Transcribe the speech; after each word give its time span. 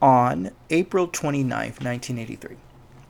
on 0.00 0.50
April 0.70 1.06
29, 1.06 1.48
1983. 1.50 2.56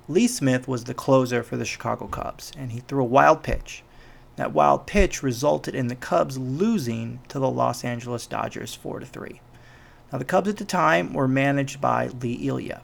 Lee 0.08 0.26
Smith 0.26 0.66
was 0.66 0.84
the 0.84 0.94
closer 0.94 1.42
for 1.42 1.56
the 1.56 1.64
Chicago 1.64 2.06
Cubs, 2.06 2.50
and 2.58 2.72
he 2.72 2.80
threw 2.80 3.02
a 3.02 3.06
wild 3.06 3.42
pitch. 3.42 3.84
That 4.36 4.52
wild 4.52 4.86
pitch 4.86 5.22
resulted 5.22 5.74
in 5.74 5.88
the 5.88 5.94
Cubs 5.94 6.36
losing 6.36 7.20
to 7.28 7.38
the 7.38 7.50
Los 7.50 7.84
Angeles 7.84 8.26
Dodgers 8.26 8.74
4 8.74 9.00
to 9.00 9.06
3. 9.06 9.40
Now, 10.10 10.18
the 10.18 10.24
Cubs 10.24 10.48
at 10.48 10.56
the 10.56 10.64
time 10.64 11.12
were 11.12 11.28
managed 11.28 11.80
by 11.80 12.08
Lee 12.08 12.48
Elia. 12.48 12.82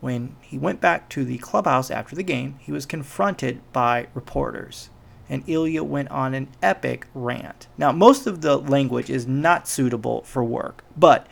When 0.00 0.36
he 0.40 0.56
went 0.56 0.80
back 0.80 1.08
to 1.10 1.24
the 1.24 1.38
clubhouse 1.38 1.90
after 1.90 2.14
the 2.14 2.22
game, 2.22 2.56
he 2.60 2.70
was 2.70 2.86
confronted 2.86 3.60
by 3.72 4.06
reporters, 4.14 4.90
and 5.28 5.46
Elia 5.48 5.82
went 5.82 6.10
on 6.10 6.34
an 6.34 6.48
epic 6.62 7.06
rant. 7.14 7.66
Now, 7.76 7.90
most 7.92 8.26
of 8.26 8.40
the 8.40 8.56
language 8.56 9.10
is 9.10 9.26
not 9.26 9.66
suitable 9.66 10.22
for 10.22 10.44
work, 10.44 10.84
but 10.96 11.26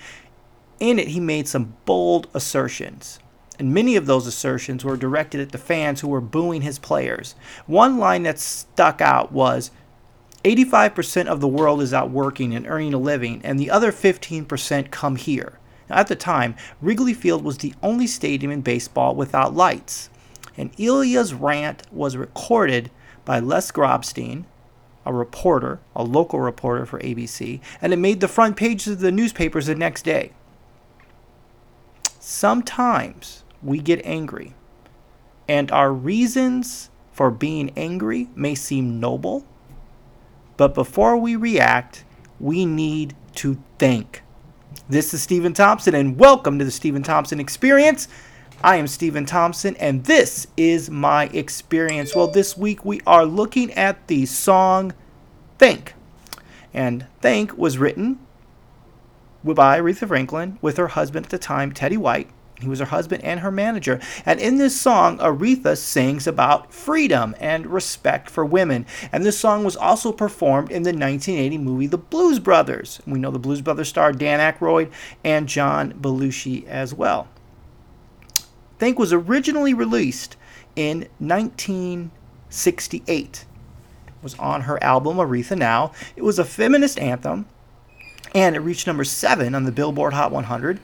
in 0.80 0.98
it, 0.98 1.08
he 1.08 1.20
made 1.20 1.48
some 1.48 1.74
bold 1.84 2.28
assertions. 2.34 3.18
And 3.58 3.74
many 3.74 3.96
of 3.96 4.06
those 4.06 4.26
assertions 4.26 4.84
were 4.84 4.96
directed 4.96 5.40
at 5.40 5.50
the 5.50 5.58
fans 5.58 6.00
who 6.00 6.08
were 6.08 6.20
booing 6.20 6.62
his 6.62 6.78
players. 6.78 7.34
One 7.66 7.98
line 7.98 8.22
that 8.22 8.38
stuck 8.38 9.00
out 9.00 9.32
was 9.32 9.72
85% 10.44 11.26
of 11.26 11.40
the 11.40 11.48
world 11.48 11.82
is 11.82 11.92
out 11.92 12.10
working 12.10 12.54
and 12.54 12.66
earning 12.66 12.94
a 12.94 12.98
living, 12.98 13.40
and 13.42 13.58
the 13.58 13.70
other 13.70 13.90
15% 13.90 14.90
come 14.90 15.16
here. 15.16 15.58
Now, 15.90 15.96
at 15.96 16.06
the 16.06 16.16
time, 16.16 16.54
Wrigley 16.80 17.14
Field 17.14 17.42
was 17.42 17.58
the 17.58 17.74
only 17.82 18.06
stadium 18.06 18.52
in 18.52 18.60
baseball 18.60 19.14
without 19.14 19.54
lights. 19.54 20.10
And 20.56 20.70
Elia's 20.78 21.34
rant 21.34 21.82
was 21.90 22.16
recorded 22.16 22.90
by 23.24 23.40
Les 23.40 23.70
Grobstein, 23.72 24.44
a 25.04 25.12
reporter, 25.12 25.80
a 25.96 26.04
local 26.04 26.40
reporter 26.40 26.86
for 26.86 27.00
ABC, 27.00 27.60
and 27.80 27.92
it 27.92 27.98
made 27.98 28.20
the 28.20 28.28
front 28.28 28.56
pages 28.56 28.94
of 28.94 29.00
the 29.00 29.10
newspapers 29.10 29.66
the 29.66 29.74
next 29.74 30.02
day. 30.02 30.32
Sometimes 32.30 33.42
we 33.62 33.78
get 33.78 34.04
angry, 34.04 34.52
and 35.48 35.72
our 35.72 35.90
reasons 35.90 36.90
for 37.10 37.30
being 37.30 37.72
angry 37.74 38.28
may 38.34 38.54
seem 38.54 39.00
noble, 39.00 39.46
but 40.58 40.74
before 40.74 41.16
we 41.16 41.36
react, 41.36 42.04
we 42.38 42.66
need 42.66 43.16
to 43.36 43.56
think. 43.78 44.22
This 44.90 45.14
is 45.14 45.22
Steven 45.22 45.54
Thompson, 45.54 45.94
and 45.94 46.18
welcome 46.18 46.58
to 46.58 46.66
the 46.66 46.70
Steven 46.70 47.02
Thompson 47.02 47.40
Experience. 47.40 48.08
I 48.62 48.76
am 48.76 48.88
Steven 48.88 49.24
Thompson, 49.24 49.74
and 49.76 50.04
this 50.04 50.48
is 50.54 50.90
my 50.90 51.28
experience. 51.28 52.14
Well, 52.14 52.28
this 52.28 52.58
week 52.58 52.84
we 52.84 53.00
are 53.06 53.24
looking 53.24 53.72
at 53.72 54.06
the 54.06 54.26
song 54.26 54.92
Think. 55.56 55.94
And 56.74 57.06
Think 57.22 57.56
was 57.56 57.78
written 57.78 58.18
by 59.44 59.80
Aretha 59.80 60.08
Franklin 60.08 60.58
with 60.60 60.76
her 60.76 60.88
husband 60.88 61.26
at 61.26 61.30
the 61.30 61.38
time, 61.38 61.70
Teddy 61.72 61.96
White. 61.96 62.28
He 62.60 62.68
was 62.68 62.80
her 62.80 62.86
husband 62.86 63.22
and 63.24 63.38
her 63.40 63.52
manager. 63.52 64.00
And 64.26 64.38
in 64.40 64.58
this 64.58 64.78
song, 64.80 65.18
Aretha 65.18 65.76
sings 65.76 66.26
about 66.26 66.74
freedom 66.74 67.36
and 67.38 67.66
respect 67.66 68.28
for 68.28 68.44
women. 68.44 68.84
And 69.12 69.24
this 69.24 69.38
song 69.38 69.62
was 69.64 69.76
also 69.76 70.10
performed 70.10 70.72
in 70.72 70.82
the 70.82 70.90
1980 70.90 71.56
movie 71.58 71.86
The 71.86 71.98
Blues 71.98 72.40
Brothers. 72.40 73.00
We 73.06 73.20
know 73.20 73.30
the 73.30 73.38
Blues 73.38 73.60
Brothers 73.60 73.88
star 73.88 74.10
Dan 74.12 74.40
Aykroyd 74.40 74.90
and 75.22 75.48
John 75.48 75.92
Belushi 75.92 76.66
as 76.66 76.92
well. 76.92 77.28
Think 78.78 78.98
was 78.98 79.12
originally 79.12 79.74
released 79.74 80.36
in 80.74 81.06
1968. 81.18 83.44
It 84.06 84.14
was 84.22 84.34
on 84.36 84.62
her 84.62 84.82
album 84.82 85.18
Aretha 85.18 85.56
Now. 85.56 85.92
It 86.16 86.22
was 86.22 86.40
a 86.40 86.44
feminist 86.44 86.98
anthem 86.98 87.46
and 88.34 88.56
it 88.56 88.60
reached 88.60 88.86
number 88.86 89.04
7 89.04 89.54
on 89.54 89.64
the 89.64 89.72
Billboard 89.72 90.12
Hot 90.12 90.32
100 90.32 90.80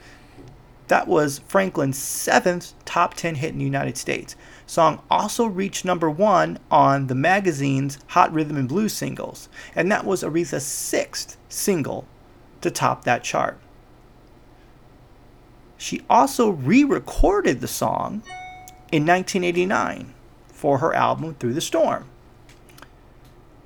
that 0.87 1.07
was 1.07 1.39
Franklin's 1.47 1.97
seventh 1.97 2.73
top 2.85 3.15
10 3.15 3.35
hit 3.35 3.53
in 3.53 3.57
the 3.57 3.65
United 3.65 3.97
States. 3.97 4.35
Song 4.67 5.01
also 5.09 5.45
reached 5.45 5.83
number 5.83 6.09
one 6.09 6.59
on 6.69 7.07
the 7.07 7.15
magazine's 7.15 7.97
Hot 8.09 8.31
Rhythm 8.31 8.57
and 8.57 8.69
Blues 8.69 8.93
singles, 8.93 9.49
and 9.75 9.91
that 9.91 10.05
was 10.05 10.23
Aretha's 10.23 10.65
sixth 10.65 11.37
single 11.49 12.05
to 12.61 12.69
top 12.69 13.03
that 13.03 13.23
chart. 13.23 13.57
She 15.77 16.03
also 16.09 16.49
re 16.49 16.83
recorded 16.83 17.61
the 17.61 17.67
song 17.67 18.21
in 18.91 19.05
1989 19.05 20.13
for 20.47 20.77
her 20.77 20.93
album 20.93 21.35
Through 21.35 21.53
the 21.53 21.61
Storm. 21.61 22.05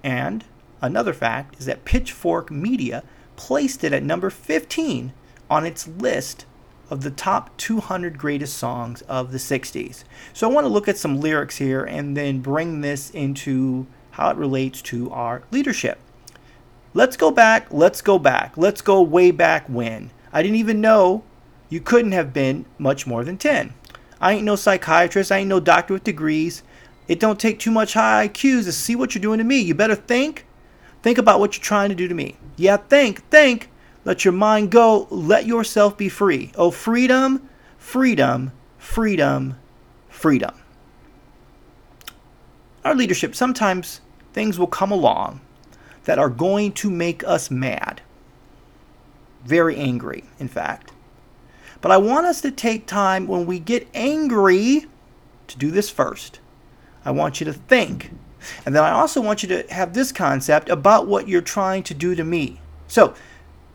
And 0.03 0.45
another 0.81 1.13
fact 1.13 1.59
is 1.59 1.65
that 1.65 1.85
Pitchfork 1.85 2.49
Media 2.49 3.03
placed 3.39 3.85
it 3.85 3.93
at 3.93 4.03
number 4.03 4.29
15 4.29 5.13
on 5.49 5.65
its 5.65 5.87
list 5.87 6.45
of 6.89 7.03
the 7.03 7.09
top 7.09 7.55
200 7.55 8.17
greatest 8.17 8.57
songs 8.57 9.01
of 9.03 9.31
the 9.31 9.37
60s. 9.37 10.03
So 10.33 10.49
I 10.49 10.53
want 10.53 10.65
to 10.65 10.69
look 10.69 10.89
at 10.89 10.97
some 10.97 11.21
lyrics 11.21 11.55
here 11.55 11.85
and 11.85 12.17
then 12.17 12.41
bring 12.41 12.81
this 12.81 13.09
into 13.11 13.87
how 14.11 14.29
it 14.29 14.35
relates 14.35 14.81
to 14.81 15.09
our 15.11 15.43
leadership. 15.51 15.99
Let's 16.93 17.15
go 17.15 17.31
back, 17.31 17.67
let's 17.71 18.01
go 18.01 18.19
back, 18.19 18.57
let's 18.57 18.81
go 18.81 19.01
way 19.01 19.31
back 19.31 19.69
when. 19.69 20.11
I 20.33 20.41
didn't 20.41 20.57
even 20.57 20.81
know 20.81 21.23
you 21.69 21.79
couldn't 21.79 22.11
have 22.11 22.33
been 22.33 22.65
much 22.77 23.07
more 23.07 23.23
than 23.23 23.37
10. 23.37 23.73
I 24.19 24.33
ain't 24.33 24.43
no 24.43 24.57
psychiatrist, 24.57 25.31
I 25.31 25.37
ain't 25.37 25.47
no 25.47 25.61
doctor 25.61 25.93
with 25.93 26.03
degrees. 26.03 26.61
It 27.07 27.21
don't 27.21 27.39
take 27.39 27.57
too 27.57 27.71
much 27.71 27.93
high 27.93 28.27
IQs 28.27 28.65
to 28.65 28.73
see 28.73 28.97
what 28.97 29.15
you're 29.15 29.21
doing 29.21 29.37
to 29.37 29.45
me. 29.45 29.61
You 29.61 29.75
better 29.75 29.95
think. 29.95 30.45
Think 31.01 31.17
about 31.17 31.39
what 31.39 31.55
you're 31.55 31.63
trying 31.63 31.87
to 31.87 31.95
do 31.95 32.09
to 32.09 32.13
me. 32.13 32.35
Yeah, 32.59 32.75
think, 32.75 33.23
think. 33.29 33.69
Let 34.03 34.25
your 34.25 34.33
mind 34.33 34.69
go. 34.69 35.07
Let 35.09 35.45
yourself 35.45 35.97
be 35.97 36.09
free. 36.09 36.51
Oh, 36.55 36.71
freedom, 36.71 37.47
freedom, 37.77 38.51
freedom, 38.77 39.55
freedom. 40.09 40.53
Our 42.83 42.95
leadership, 42.95 43.33
sometimes 43.33 44.01
things 44.33 44.59
will 44.59 44.67
come 44.67 44.91
along 44.91 45.39
that 46.03 46.19
are 46.19 46.29
going 46.29 46.73
to 46.73 46.91
make 46.91 47.23
us 47.23 47.49
mad. 47.49 48.01
Very 49.45 49.77
angry, 49.77 50.25
in 50.37 50.49
fact. 50.49 50.91
But 51.79 51.91
I 51.91 51.97
want 51.97 52.25
us 52.25 52.41
to 52.41 52.51
take 52.51 52.85
time 52.85 53.25
when 53.25 53.45
we 53.45 53.59
get 53.59 53.87
angry 53.93 54.85
to 55.47 55.57
do 55.57 55.71
this 55.71 55.89
first. 55.89 56.41
I 57.05 57.11
want 57.11 57.39
you 57.39 57.45
to 57.45 57.53
think. 57.53 58.11
And 58.65 58.75
then 58.75 58.83
I 58.83 58.91
also 58.91 59.21
want 59.21 59.43
you 59.43 59.49
to 59.49 59.73
have 59.73 59.93
this 59.93 60.11
concept 60.11 60.69
about 60.69 61.07
what 61.07 61.27
you're 61.27 61.41
trying 61.41 61.83
to 61.83 61.93
do 61.93 62.15
to 62.15 62.23
me. 62.23 62.59
So, 62.87 63.13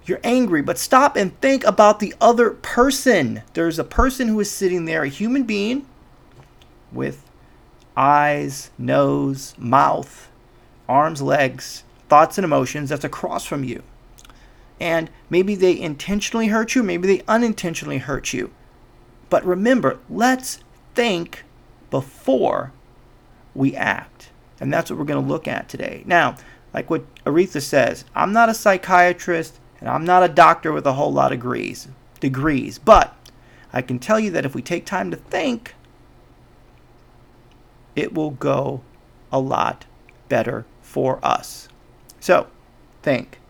you're 0.07 0.21
angry, 0.23 0.61
but 0.61 0.79
stop 0.79 1.17
and 1.17 1.39
think 1.41 1.65
about 1.65 1.99
the 1.99 2.15
other 2.21 2.51
person. 2.51 3.43
There's 3.55 3.79
a 3.79 3.85
person 3.85 4.29
who 4.29 4.39
is 4.41 4.51
sitting 4.51 4.85
there, 4.85 5.03
a 5.03 5.09
human 5.09 5.45
being 5.45 5.87
with 6.93 7.25
eyes, 7.97 8.71
nose, 8.77 9.55
mouth, 9.57 10.29
arms, 10.89 11.23
legs, 11.23 11.85
thoughts, 12.09 12.37
and 12.37 12.45
emotions 12.45 12.91
that's 12.91 13.05
across 13.05 13.47
from 13.47 13.65
you. 13.65 13.83
And 14.79 15.09
maybe 15.31 15.55
they 15.55 15.79
intentionally 15.79 16.49
hurt 16.49 16.75
you, 16.75 16.83
maybe 16.83 17.07
they 17.07 17.23
unintentionally 17.27 17.99
hurt 17.99 18.33
you. 18.33 18.51
But 19.31 19.45
remember, 19.45 19.99
let's 20.11 20.59
think 20.95 21.45
before 21.91 22.73
we 23.55 23.75
act. 23.75 24.31
And 24.65 24.73
that's 24.73 24.91
what 24.91 24.99
we're 24.99 25.05
going 25.05 25.23
to 25.23 25.31
look 25.31 25.47
at 25.47 25.69
today. 25.69 26.03
Now, 26.07 26.37
like 26.73 26.89
what 26.89 27.05
Aretha 27.25 27.61
says, 27.61 28.07
I'm 28.15 28.33
not 28.33 28.49
a 28.49 28.55
psychiatrist. 28.55 29.61
And 29.81 29.89
I'm 29.89 30.07
not 30.07 30.23
a 30.23 30.29
doctor 30.29 30.73
with 30.73 30.87
a 30.87 30.95
whole 30.95 31.13
lot 31.13 31.31
of 31.31 31.39
degrees, 31.41 31.89
degrees, 32.19 32.79
but 32.79 33.15
I 33.71 33.83
can 33.83 33.99
tell 33.99 34.19
you 34.19 34.31
that 34.31 34.47
if 34.47 34.55
we 34.55 34.63
take 34.63 34.87
time 34.87 35.11
to 35.11 35.17
think, 35.19 35.75
it 37.95 38.15
will 38.15 38.31
go 38.31 38.81
a 39.31 39.39
lot 39.39 39.85
better 40.31 40.65
for 40.81 41.19
us. 41.23 41.69
So, 42.19 42.47
think. 43.03 43.41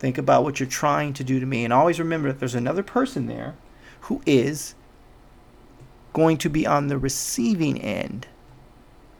Think 0.00 0.18
about 0.18 0.42
what 0.42 0.58
you're 0.58 0.68
trying 0.68 1.12
to 1.12 1.22
do 1.22 1.38
to 1.38 1.46
me. 1.46 1.62
And 1.62 1.72
always 1.72 2.00
remember 2.00 2.32
that 2.32 2.40
there's 2.40 2.56
another 2.56 2.82
person 2.82 3.26
there 3.26 3.54
who 4.00 4.22
is 4.26 4.74
going 6.12 6.38
to 6.38 6.50
be 6.50 6.66
on 6.66 6.88
the 6.88 6.98
receiving 6.98 7.80
end 7.80 8.26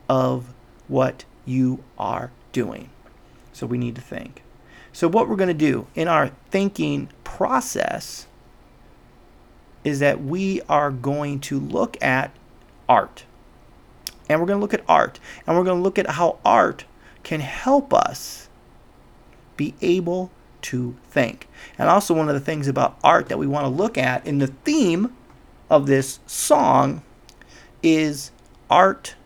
of 0.09 0.54
what 0.89 1.25
you 1.45 1.83
are 1.99 2.31
doing. 2.53 2.91
So 3.53 3.67
we 3.67 3.79
need 3.79 3.95
to 3.97 4.01
think. 4.01 4.43
So, 4.93 5.09
what 5.09 5.29
we're 5.29 5.37
going 5.37 5.49
to 5.49 5.55
do 5.55 5.89
in 5.97 6.07
our 6.07 6.29
thinking 6.51 7.09
process 7.25 8.29
is 9.83 9.99
that 9.99 10.23
we 10.23 10.63
are 10.69 10.91
going 10.91 11.41
to 11.41 11.59
look 11.59 12.01
at 12.03 12.31
art. 12.89 13.25
And 14.29 14.41
we're 14.41 14.47
going 14.47 14.59
to 14.59 14.63
look 14.63 14.73
at 14.73 14.85
art. 14.89 15.19
And 15.47 15.57
we're 15.57 15.65
going 15.65 15.79
to 15.79 15.83
look 15.83 15.99
at 15.99 16.11
how 16.11 16.39
art 16.45 16.85
can 17.25 17.41
help 17.41 17.93
us 17.93 18.49
be 19.57 19.75
able 19.83 20.31
to 20.63 20.97
think. 21.11 21.49
And 21.77 21.89
also, 21.89 22.15
one 22.15 22.29
of 22.29 22.35
the 22.35 22.41
things 22.41 22.69
about 22.69 22.97
art 23.03 23.29
that 23.29 23.39
we 23.39 23.47
want 23.49 23.65
to 23.65 23.69
look 23.69 23.99
at 23.99 24.25
in 24.27 24.39
the 24.39 24.47
theme 24.47 25.13
of 25.69 25.87
this 25.87 26.21
song 26.27 27.03
is 27.83 28.31
art 28.71 29.17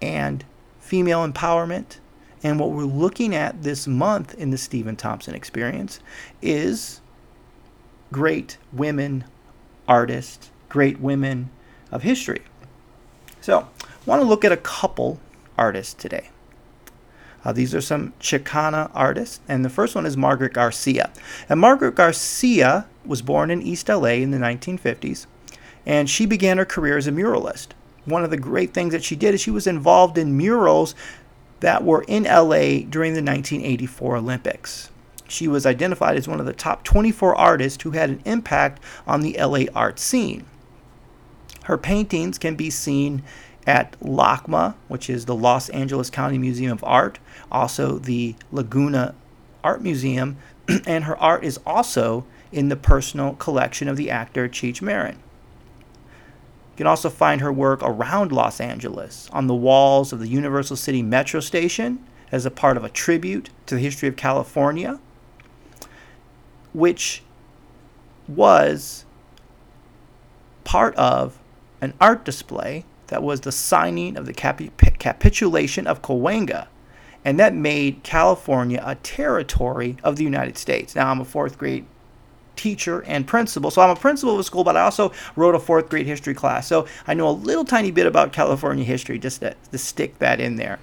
and 0.00 0.44
female 0.80 1.26
empowerment 1.26 1.98
and 2.42 2.58
what 2.58 2.70
we're 2.70 2.84
looking 2.84 3.34
at 3.34 3.62
this 3.62 3.86
month 3.86 4.34
in 4.34 4.50
the 4.50 4.58
Steven 4.58 4.96
Thompson 4.96 5.34
experience 5.34 6.00
is 6.40 7.00
great 8.12 8.56
women 8.72 9.24
artists, 9.86 10.50
great 10.68 11.00
women 11.00 11.50
of 11.90 12.02
history. 12.02 12.42
So, 13.40 13.68
I 13.80 13.86
want 14.06 14.22
to 14.22 14.28
look 14.28 14.44
at 14.44 14.52
a 14.52 14.56
couple 14.56 15.20
artists 15.58 15.94
today. 15.94 16.30
Uh, 17.44 17.52
these 17.52 17.74
are 17.74 17.80
some 17.80 18.12
Chicana 18.20 18.90
artists, 18.94 19.40
and 19.48 19.64
the 19.64 19.70
first 19.70 19.94
one 19.94 20.06
is 20.06 20.16
Margaret 20.16 20.52
Garcia. 20.52 21.10
And 21.48 21.60
Margaret 21.60 21.94
Garcia 21.94 22.86
was 23.04 23.22
born 23.22 23.50
in 23.50 23.62
East 23.62 23.88
LA 23.88 24.20
in 24.20 24.30
the 24.30 24.38
1950s, 24.38 25.26
and 25.86 26.08
she 26.08 26.26
began 26.26 26.58
her 26.58 26.66
career 26.66 26.98
as 26.98 27.06
a 27.06 27.12
muralist. 27.12 27.68
One 28.04 28.24
of 28.24 28.30
the 28.30 28.36
great 28.36 28.72
things 28.72 28.92
that 28.92 29.04
she 29.04 29.16
did 29.16 29.34
is 29.34 29.40
she 29.40 29.50
was 29.50 29.66
involved 29.66 30.16
in 30.16 30.36
murals 30.36 30.94
that 31.60 31.84
were 31.84 32.04
in 32.08 32.24
LA 32.24 32.80
during 32.88 33.14
the 33.14 33.22
1984 33.22 34.16
Olympics. 34.16 34.90
She 35.28 35.46
was 35.46 35.64
identified 35.64 36.16
as 36.16 36.26
one 36.26 36.40
of 36.40 36.46
the 36.46 36.52
top 36.52 36.82
24 36.82 37.36
artists 37.36 37.82
who 37.82 37.92
had 37.92 38.10
an 38.10 38.22
impact 38.24 38.82
on 39.06 39.20
the 39.20 39.36
LA 39.38 39.64
art 39.74 39.98
scene. 39.98 40.44
Her 41.64 41.78
paintings 41.78 42.38
can 42.38 42.56
be 42.56 42.70
seen 42.70 43.22
at 43.66 43.98
LACMA, 44.00 44.74
which 44.88 45.08
is 45.08 45.26
the 45.26 45.34
Los 45.34 45.68
Angeles 45.68 46.10
County 46.10 46.38
Museum 46.38 46.72
of 46.72 46.82
Art, 46.82 47.18
also 47.52 47.98
the 47.98 48.34
Laguna 48.50 49.14
Art 49.62 49.82
Museum, 49.82 50.36
and 50.86 51.04
her 51.04 51.16
art 51.18 51.44
is 51.44 51.60
also 51.66 52.24
in 52.50 52.68
the 52.68 52.76
personal 52.76 53.34
collection 53.34 53.86
of 53.86 53.96
the 53.96 54.10
actor 54.10 54.48
Cheech 54.48 54.82
Marin. 54.82 55.18
You 56.80 56.84
can 56.84 56.88
also 56.92 57.10
find 57.10 57.42
her 57.42 57.52
work 57.52 57.82
around 57.82 58.32
Los 58.32 58.58
Angeles 58.58 59.28
on 59.34 59.48
the 59.48 59.54
walls 59.54 60.14
of 60.14 60.18
the 60.18 60.28
Universal 60.28 60.76
City 60.76 61.02
Metro 61.02 61.40
Station 61.40 62.02
as 62.32 62.46
a 62.46 62.50
part 62.50 62.78
of 62.78 62.84
a 62.84 62.88
tribute 62.88 63.50
to 63.66 63.74
the 63.74 63.82
history 63.82 64.08
of 64.08 64.16
California, 64.16 64.98
which 66.72 67.22
was 68.26 69.04
part 70.64 70.94
of 70.94 71.38
an 71.82 71.92
art 72.00 72.24
display 72.24 72.86
that 73.08 73.22
was 73.22 73.42
the 73.42 73.52
signing 73.52 74.16
of 74.16 74.24
the 74.24 74.32
capi- 74.32 74.70
capitulation 74.98 75.86
of 75.86 76.00
Cahuenga. 76.00 76.66
And 77.26 77.38
that 77.38 77.54
made 77.54 78.02
California 78.04 78.82
a 78.82 78.94
territory 78.94 79.98
of 80.02 80.16
the 80.16 80.24
United 80.24 80.56
States. 80.56 80.94
Now, 80.94 81.10
I'm 81.10 81.20
a 81.20 81.26
fourth 81.26 81.58
grade 81.58 81.84
teacher 82.60 83.02
and 83.06 83.26
principal. 83.26 83.70
So 83.70 83.80
I'm 83.80 83.88
a 83.88 83.96
principal 83.96 84.34
of 84.34 84.40
a 84.40 84.44
school, 84.44 84.64
but 84.64 84.76
I 84.76 84.82
also 84.82 85.12
wrote 85.34 85.54
a 85.54 85.58
fourth 85.58 85.88
grade 85.88 86.04
history 86.06 86.34
class. 86.34 86.66
So 86.66 86.86
I 87.06 87.14
know 87.14 87.26
a 87.26 87.32
little 87.32 87.64
tiny 87.64 87.90
bit 87.90 88.06
about 88.06 88.34
California 88.34 88.84
history, 88.84 89.18
just 89.18 89.40
to, 89.40 89.56
to 89.72 89.78
stick 89.78 90.18
that 90.18 90.40
in 90.40 90.56
there. 90.56 90.78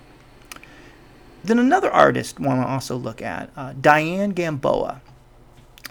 Then 1.43 1.59
another 1.59 1.91
artist 1.91 2.39
want 2.39 2.63
to 2.63 2.67
also 2.67 2.97
look 2.97 3.21
at, 3.21 3.51
uh, 3.55 3.73
Diane 3.79 4.31
Gamboa. 4.31 5.01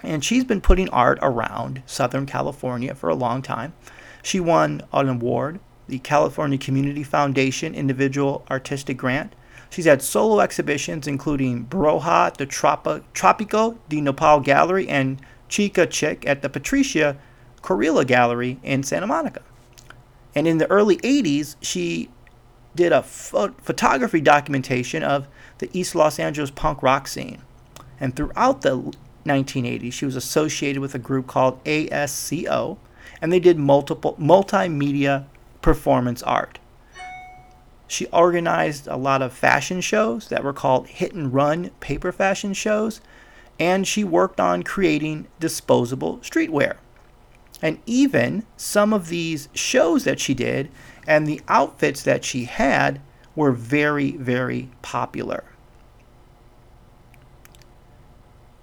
And 0.03 0.25
she's 0.25 0.43
been 0.43 0.59
putting 0.59 0.89
art 0.89 1.19
around 1.21 1.83
Southern 1.85 2.25
California 2.25 2.93
for 2.93 3.09
a 3.09 3.15
long 3.15 3.41
time. 3.41 3.73
She 4.21 4.41
won 4.41 4.81
an 4.91 5.07
award, 5.07 5.61
the 5.87 5.99
California 5.99 6.57
Community 6.57 7.01
Foundation 7.01 7.73
Individual 7.73 8.45
Artistic 8.51 8.97
Grant. 8.97 9.33
She's 9.69 9.85
had 9.85 10.01
solo 10.01 10.41
exhibitions 10.41 11.07
including 11.07 11.65
Broja, 11.65 12.35
the 12.35 12.45
Tropico 12.45 13.77
de 13.87 14.01
Nopal 14.01 14.41
Gallery, 14.41 14.87
and 14.89 15.21
Chica 15.49 15.85
Chick 15.85 16.25
at 16.27 16.41
the 16.41 16.49
Patricia 16.49 17.17
Correia 17.61 18.05
Gallery 18.05 18.59
in 18.63 18.83
Santa 18.83 19.07
Monica. 19.07 19.41
And 20.35 20.47
in 20.47 20.57
the 20.57 20.69
early 20.69 20.97
80s, 20.97 21.55
she 21.61 22.09
did 22.75 22.91
a 22.91 23.01
pho- 23.01 23.55
photography 23.61 24.21
documentation 24.21 25.03
of 25.03 25.27
the 25.57 25.69
East 25.73 25.95
Los 25.95 26.19
Angeles 26.19 26.51
punk 26.51 26.83
rock 26.83 27.07
scene. 27.07 27.41
And 27.99 28.15
throughout 28.15 28.61
the 28.61 28.93
1980s, 29.25 29.93
she 29.93 30.05
was 30.05 30.15
associated 30.15 30.79
with 30.79 30.95
a 30.95 30.99
group 30.99 31.27
called 31.27 31.63
ASCO, 31.63 32.77
and 33.21 33.33
they 33.33 33.39
did 33.39 33.57
multiple 33.57 34.15
multimedia 34.19 35.25
performance 35.61 36.21
art. 36.23 36.59
She 37.87 38.05
organized 38.07 38.87
a 38.87 38.97
lot 38.97 39.21
of 39.21 39.33
fashion 39.33 39.81
shows 39.81 40.27
that 40.27 40.43
were 40.43 40.53
called 40.53 40.87
hit 40.87 41.13
and 41.13 41.33
run 41.33 41.71
paper 41.79 42.11
fashion 42.11 42.53
shows, 42.53 43.01
and 43.59 43.87
she 43.87 44.03
worked 44.03 44.39
on 44.39 44.63
creating 44.63 45.27
disposable 45.39 46.17
streetwear. 46.19 46.77
And 47.61 47.79
even 47.85 48.45
some 48.55 48.93
of 48.93 49.07
these 49.07 49.49
shows 49.53 50.03
that 50.03 50.19
she 50.19 50.33
did 50.33 50.69
and 51.07 51.25
the 51.25 51.41
outfits 51.47 52.03
that 52.03 52.23
she 52.23 52.45
had 52.45 53.01
were 53.35 53.51
very, 53.51 54.11
very 54.11 54.69
popular. 54.81 55.43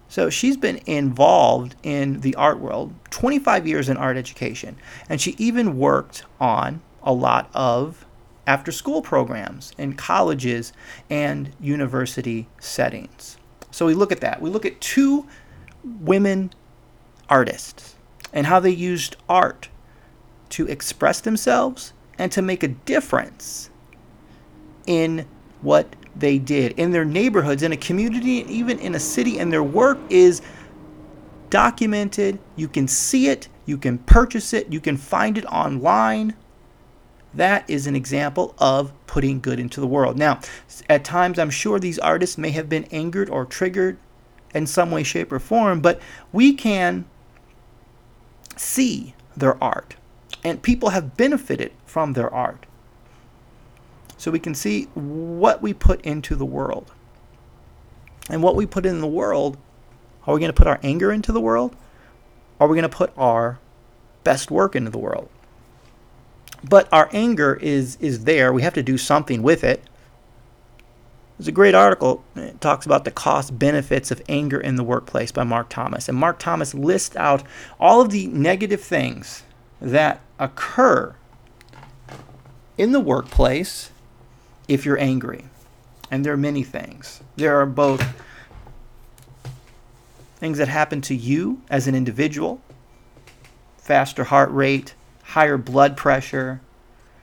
So 0.08 0.30
she's 0.30 0.56
been 0.56 0.80
involved 0.86 1.74
in 1.82 2.20
the 2.20 2.36
art 2.36 2.60
world 2.60 2.94
25 3.10 3.66
years 3.66 3.88
in 3.88 3.96
art 3.96 4.16
education. 4.16 4.76
And 5.08 5.20
she 5.20 5.34
even 5.38 5.76
worked 5.76 6.24
on 6.38 6.82
a 7.02 7.12
lot 7.12 7.50
of 7.52 8.06
after 8.46 8.70
school 8.70 9.02
programs 9.02 9.72
in 9.76 9.94
colleges 9.94 10.72
and 11.10 11.50
university 11.58 12.46
settings. 12.60 13.38
So 13.74 13.86
we 13.86 13.94
look 13.94 14.12
at 14.12 14.20
that. 14.20 14.40
We 14.40 14.50
look 14.50 14.64
at 14.64 14.80
two 14.80 15.26
women 15.82 16.52
artists 17.28 17.96
and 18.32 18.46
how 18.46 18.60
they 18.60 18.70
used 18.70 19.16
art 19.28 19.68
to 20.50 20.68
express 20.68 21.20
themselves 21.20 21.92
and 22.16 22.30
to 22.30 22.40
make 22.40 22.62
a 22.62 22.68
difference 22.68 23.70
in 24.86 25.26
what 25.60 25.96
they 26.14 26.38
did 26.38 26.78
in 26.78 26.92
their 26.92 27.04
neighborhoods, 27.04 27.64
in 27.64 27.72
a 27.72 27.76
community, 27.76 28.46
even 28.48 28.78
in 28.78 28.94
a 28.94 29.00
city, 29.00 29.40
and 29.40 29.52
their 29.52 29.64
work 29.64 29.98
is 30.08 30.40
documented. 31.50 32.38
You 32.54 32.68
can 32.68 32.86
see 32.86 33.26
it, 33.26 33.48
you 33.66 33.76
can 33.76 33.98
purchase 33.98 34.52
it, 34.52 34.72
you 34.72 34.78
can 34.78 34.96
find 34.96 35.36
it 35.36 35.46
online. 35.46 36.34
That 37.34 37.68
is 37.68 37.88
an 37.88 37.96
example 37.96 38.54
of 38.58 38.92
putting 39.14 39.38
good 39.38 39.60
into 39.60 39.80
the 39.80 39.86
world. 39.86 40.18
Now, 40.18 40.40
at 40.90 41.04
times, 41.04 41.38
I'm 41.38 41.48
sure 41.48 41.78
these 41.78 42.00
artists 42.00 42.36
may 42.36 42.50
have 42.50 42.68
been 42.68 42.82
angered 42.86 43.30
or 43.30 43.44
triggered 43.44 43.96
in 44.52 44.66
some 44.66 44.90
way, 44.90 45.04
shape, 45.04 45.30
or 45.30 45.38
form, 45.38 45.80
but 45.80 46.00
we 46.32 46.52
can 46.52 47.04
see 48.56 49.14
their 49.36 49.62
art, 49.62 49.94
and 50.42 50.60
people 50.60 50.88
have 50.88 51.16
benefited 51.16 51.70
from 51.86 52.14
their 52.14 52.28
art. 52.34 52.66
So 54.16 54.32
we 54.32 54.40
can 54.40 54.52
see 54.52 54.86
what 54.94 55.62
we 55.62 55.72
put 55.72 56.00
into 56.00 56.34
the 56.34 56.44
world. 56.44 56.90
And 58.28 58.42
what 58.42 58.56
we 58.56 58.66
put 58.66 58.84
in 58.84 59.00
the 59.00 59.06
world, 59.06 59.56
are 60.26 60.34
we 60.34 60.40
going 60.40 60.52
to 60.52 60.52
put 60.52 60.66
our 60.66 60.80
anger 60.82 61.12
into 61.12 61.30
the 61.30 61.40
world? 61.40 61.76
Are 62.58 62.66
we 62.66 62.74
going 62.74 62.90
to 62.90 62.96
put 62.96 63.12
our 63.16 63.60
best 64.24 64.50
work 64.50 64.74
into 64.74 64.90
the 64.90 64.98
world? 64.98 65.28
But 66.68 66.88
our 66.92 67.08
anger 67.12 67.58
is 67.60 67.96
is 68.00 68.24
there. 68.24 68.52
We 68.52 68.62
have 68.62 68.74
to 68.74 68.82
do 68.82 68.96
something 68.96 69.42
with 69.42 69.62
it. 69.62 69.82
There's 71.38 71.48
a 71.48 71.52
great 71.52 71.74
article. 71.74 72.22
It 72.36 72.60
talks 72.60 72.86
about 72.86 73.04
the 73.04 73.10
cost 73.10 73.58
benefits 73.58 74.10
of 74.10 74.22
anger 74.28 74.60
in 74.60 74.76
the 74.76 74.84
workplace 74.84 75.32
by 75.32 75.42
Mark 75.42 75.68
Thomas. 75.68 76.08
And 76.08 76.16
Mark 76.16 76.38
Thomas 76.38 76.74
lists 76.74 77.16
out 77.16 77.42
all 77.80 78.00
of 78.00 78.10
the 78.10 78.28
negative 78.28 78.80
things 78.80 79.42
that 79.80 80.20
occur 80.38 81.14
in 82.78 82.92
the 82.92 83.00
workplace 83.00 83.90
if 84.68 84.86
you're 84.86 84.98
angry. 84.98 85.46
And 86.10 86.24
there 86.24 86.32
are 86.32 86.38
many 86.38 86.62
things. 86.62 87.20
There 87.36 87.60
are 87.60 87.66
both 87.66 88.02
things 90.36 90.58
that 90.58 90.68
happen 90.68 91.00
to 91.02 91.14
you 91.14 91.62
as 91.68 91.88
an 91.88 91.94
individual, 91.94 92.60
faster 93.76 94.24
heart 94.24 94.50
rate, 94.52 94.94
higher 95.24 95.56
blood 95.56 95.96
pressure, 95.96 96.60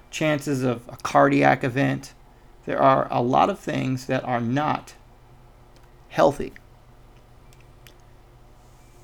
chances 0.10 0.64
of 0.64 0.88
a 0.90 0.98
cardiac 0.98 1.64
event. 1.64 2.14
There 2.66 2.82
are 2.82 3.08
a 3.10 3.22
lot 3.22 3.50
of 3.50 3.60
things 3.60 4.06
that 4.08 4.24
are 4.24 4.42
not 4.42 4.94
healthy. 6.10 6.54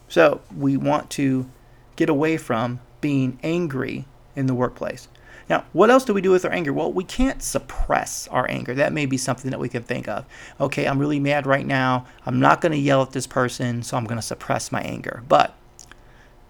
So 0.07 0.41
we 0.55 0.77
want 0.77 1.09
to 1.11 1.49
get 1.95 2.09
away 2.09 2.37
from 2.37 2.79
being 3.01 3.39
angry 3.43 4.05
in 4.35 4.45
the 4.45 4.53
workplace. 4.53 5.07
Now, 5.49 5.65
what 5.71 5.89
else 5.89 6.03
do 6.03 6.13
we 6.13 6.21
do 6.21 6.31
with 6.31 6.43
our 6.43 6.51
anger? 6.51 6.73
Well, 6.73 6.91
we 6.91 7.05
can't 7.05 7.41
suppress 7.41 8.27
our 8.29 8.49
anger. 8.49 8.73
That 8.73 8.91
may 8.91 9.05
be 9.05 9.17
something 9.17 9.49
that 9.51 9.59
we 9.59 9.69
can 9.69 9.83
think 9.83 10.07
of. 10.07 10.25
Okay, 10.59 10.85
I'm 10.85 10.99
really 10.99 11.19
mad 11.19 11.47
right 11.47 11.65
now. 11.65 12.05
I'm 12.25 12.39
not 12.39 12.59
going 12.59 12.73
to 12.73 12.77
yell 12.77 13.01
at 13.01 13.11
this 13.11 13.27
person, 13.27 13.81
so 13.83 13.95
I'm 13.95 14.03
going 14.05 14.19
to 14.19 14.25
suppress 14.25 14.71
my 14.71 14.81
anger. 14.81 15.23
But 15.27 15.55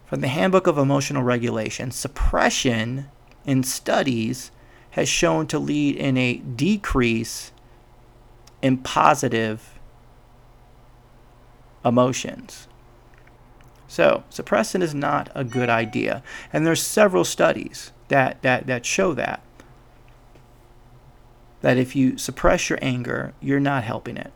from 0.07 0.21
the 0.21 0.29
Handbook 0.29 0.67
of 0.67 0.77
Emotional 0.77 1.21
Regulation, 1.21 1.91
suppression 1.91 3.09
in 3.45 3.61
studies 3.63 4.51
has 4.91 5.09
shown 5.09 5.47
to 5.47 5.59
lead 5.59 5.95
in 5.97 6.17
a 6.17 6.35
decrease 6.37 7.51
in 8.61 8.77
positive 8.77 9.79
emotions. 11.83 12.67
So, 13.89 14.23
suppression 14.29 14.81
is 14.81 14.95
not 14.95 15.29
a 15.35 15.43
good 15.43 15.69
idea. 15.69 16.23
And 16.51 16.65
there's 16.65 16.81
several 16.81 17.23
studies 17.23 17.91
that, 18.07 18.41
that, 18.41 18.65
that 18.67 18.85
show 18.85 19.13
that. 19.13 19.41
That 21.61 21.77
if 21.77 21.95
you 21.95 22.17
suppress 22.17 22.69
your 22.69 22.79
anger, 22.81 23.33
you're 23.41 23.59
not 23.59 23.83
helping 23.83 24.17
it. 24.17 24.31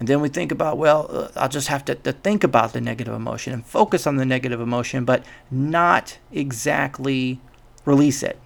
And 0.00 0.08
then 0.08 0.20
we 0.20 0.28
think 0.28 0.50
about, 0.50 0.76
well, 0.76 1.06
uh, 1.08 1.28
I'll 1.36 1.48
just 1.48 1.68
have 1.68 1.84
to, 1.86 1.94
to 1.94 2.12
think 2.12 2.42
about 2.42 2.72
the 2.72 2.80
negative 2.80 3.14
emotion 3.14 3.52
and 3.52 3.64
focus 3.64 4.06
on 4.06 4.16
the 4.16 4.26
negative 4.26 4.60
emotion, 4.60 5.04
but 5.04 5.24
not 5.50 6.18
exactly 6.32 7.40
release 7.84 8.22
it. 8.22 8.38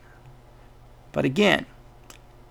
But 1.13 1.25
again, 1.25 1.67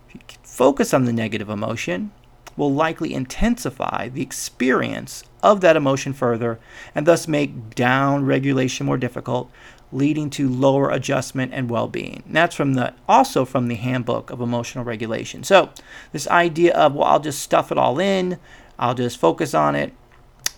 if 0.07 0.15
you 0.15 0.21
focus 0.43 0.93
on 0.93 1.05
the 1.05 1.13
negative 1.13 1.49
emotion, 1.49 2.11
will 2.57 2.73
likely 2.73 3.13
intensify 3.13 4.09
the 4.09 4.23
experience 4.23 5.23
of 5.43 5.61
that 5.61 5.77
emotion 5.77 6.11
further 6.11 6.59
and 6.95 7.05
thus 7.05 7.27
make 7.27 7.75
down 7.75 8.25
regulation 8.25 8.85
more 8.85 8.97
difficult, 8.97 9.51
leading 9.91 10.29
to 10.31 10.49
lower 10.49 10.89
adjustment 10.89 11.53
and 11.53 11.69
well-being. 11.69 12.23
And 12.25 12.35
that's 12.35 12.55
from 12.55 12.73
the 12.73 12.93
also 13.07 13.45
from 13.45 13.67
the 13.67 13.75
handbook 13.75 14.31
of 14.31 14.41
emotional 14.41 14.83
regulation. 14.83 15.43
So, 15.43 15.69
this 16.11 16.27
idea 16.27 16.73
of 16.73 16.95
well, 16.95 17.07
I'll 17.07 17.19
just 17.19 17.41
stuff 17.41 17.71
it 17.71 17.77
all 17.77 17.99
in, 17.99 18.39
I'll 18.79 18.95
just 18.95 19.17
focus 19.17 19.53
on 19.53 19.75
it 19.75 19.93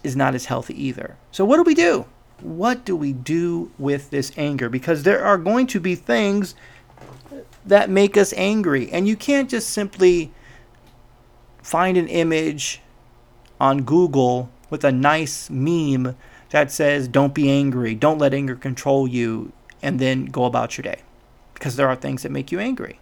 is 0.03 0.15
not 0.15 0.35
as 0.35 0.45
healthy 0.45 0.81
either. 0.81 1.17
So, 1.31 1.45
what 1.45 1.57
do 1.57 1.63
we 1.63 1.75
do? 1.75 2.05
What 2.41 2.85
do 2.85 2.95
we 2.95 3.11
do 3.11 3.71
with 3.77 4.09
this 4.11 4.31
anger? 4.37 4.69
Because 4.69 5.03
there 5.03 5.23
are 5.23 5.37
going 5.37 5.67
to 5.67 5.79
be 5.79 5.95
things 5.95 6.55
that 7.65 7.89
make 7.89 8.17
us 8.17 8.33
angry, 8.33 8.89
and 8.91 9.07
you 9.07 9.15
can't 9.15 9.49
just 9.49 9.69
simply 9.69 10.31
find 11.61 11.97
an 11.97 12.07
image 12.07 12.81
on 13.59 13.83
Google 13.83 14.49
with 14.69 14.83
a 14.83 14.91
nice 14.91 15.49
meme 15.49 16.15
that 16.51 16.71
says, 16.71 17.07
Don't 17.07 17.33
be 17.33 17.49
angry, 17.49 17.93
don't 17.93 18.17
let 18.17 18.33
anger 18.33 18.55
control 18.55 19.07
you, 19.07 19.51
and 19.81 19.99
then 19.99 20.25
go 20.25 20.45
about 20.45 20.77
your 20.77 20.83
day. 20.83 21.01
Because 21.53 21.75
there 21.75 21.89
are 21.89 21.95
things 21.95 22.23
that 22.23 22.31
make 22.31 22.51
you 22.51 22.59
angry. 22.59 22.99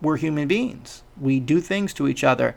We're 0.00 0.16
human 0.16 0.46
beings. 0.46 1.02
We 1.20 1.40
do 1.40 1.60
things 1.60 1.92
to 1.94 2.06
each 2.06 2.22
other, 2.22 2.54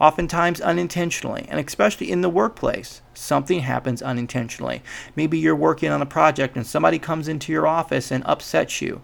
oftentimes 0.00 0.60
unintentionally, 0.60 1.46
and 1.48 1.60
especially 1.60 2.10
in 2.10 2.20
the 2.20 2.28
workplace. 2.28 3.00
Something 3.14 3.60
happens 3.60 4.02
unintentionally. 4.02 4.82
Maybe 5.14 5.38
you're 5.38 5.54
working 5.54 5.90
on 5.90 6.02
a 6.02 6.06
project 6.06 6.56
and 6.56 6.66
somebody 6.66 6.98
comes 6.98 7.28
into 7.28 7.52
your 7.52 7.66
office 7.66 8.10
and 8.10 8.24
upsets 8.26 8.82
you. 8.82 9.02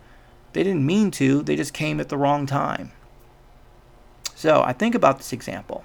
They 0.52 0.64
didn't 0.64 0.84
mean 0.84 1.10
to, 1.12 1.42
they 1.42 1.56
just 1.56 1.72
came 1.72 2.00
at 2.00 2.08
the 2.08 2.18
wrong 2.18 2.46
time. 2.46 2.92
So 4.34 4.62
I 4.62 4.72
think 4.72 4.94
about 4.94 5.18
this 5.18 5.32
example. 5.32 5.84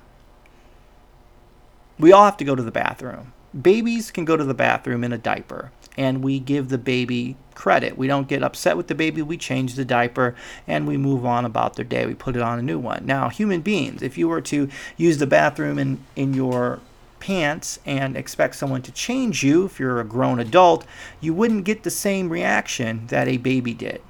We 2.00 2.12
all 2.12 2.26
have 2.26 2.38
to 2.38 2.46
go 2.46 2.56
to 2.56 2.64
the 2.64 2.72
bathroom. 2.72 3.34
Babies 3.60 4.12
can 4.12 4.26
go 4.26 4.36
to 4.36 4.44
the 4.44 4.54
bathroom 4.54 5.04
in 5.04 5.14
a 5.14 5.18
diaper, 5.18 5.72
and 5.98 6.24
we 6.24 6.40
give 6.40 6.70
the 6.70 6.78
baby 6.78 7.38
credit. 7.54 7.98
We 7.98 8.08
don't 8.08 8.28
get 8.28 8.44
upset 8.44 8.78
with 8.78 8.88
the 8.88 8.96
baby, 8.96 9.22
we 9.22 9.38
change 9.38 9.76
the 9.76 9.86
diaper, 9.86 10.36
and 10.68 10.88
we 10.88 10.98
move 10.98 11.26
on 11.26 11.46
about 11.46 11.76
their 11.76 11.86
day. 11.86 12.06
We 12.06 12.14
put 12.14 12.36
it 12.36 12.42
on 12.42 12.60
a 12.60 12.62
new 12.62 12.80
one. 12.80 13.06
Now, 13.06 13.30
human 13.30 13.62
beings, 13.62 14.02
if 14.02 14.18
you 14.18 14.28
were 14.28 14.42
to 14.42 14.70
use 14.98 15.18
the 15.18 15.28
bathroom 15.28 15.80
in, 15.80 16.04
in 16.16 16.34
your 16.34 16.80
pants 17.20 17.80
and 17.86 18.16
expect 18.16 18.56
someone 18.56 18.82
to 18.84 18.92
change 18.92 19.44
you, 19.44 19.66
if 19.66 19.80
you're 19.80 20.00
a 20.00 20.06
grown 20.06 20.40
adult, 20.40 20.86
you 21.22 21.34
wouldn't 21.34 21.64
get 21.64 21.84
the 21.84 21.90
same 21.90 22.30
reaction 22.30 23.08
that 23.08 23.28
a 23.28 23.38
baby 23.38 23.74
did. 23.74 24.02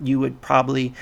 You 0.00 0.20
would 0.20 0.40
probably 0.40 0.94